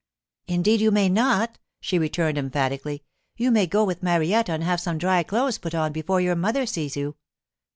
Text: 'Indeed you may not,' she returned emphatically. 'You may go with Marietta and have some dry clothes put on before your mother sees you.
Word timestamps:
'Indeed 0.47 0.81
you 0.81 0.89
may 0.89 1.09
not,' 1.09 1.59
she 1.79 1.99
returned 1.99 2.39
emphatically. 2.39 3.03
'You 3.37 3.51
may 3.51 3.67
go 3.67 3.83
with 3.83 4.01
Marietta 4.01 4.51
and 4.51 4.63
have 4.63 4.79
some 4.81 4.97
dry 4.97 5.21
clothes 5.21 5.59
put 5.59 5.75
on 5.75 5.91
before 5.93 6.19
your 6.19 6.35
mother 6.35 6.65
sees 6.65 6.97
you. 6.97 7.17